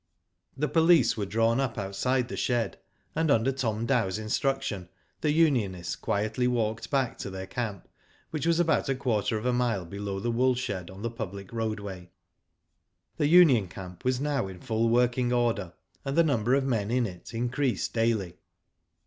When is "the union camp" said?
13.17-14.03